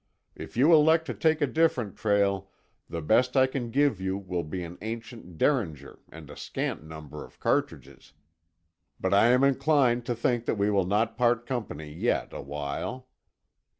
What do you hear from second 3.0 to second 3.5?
best I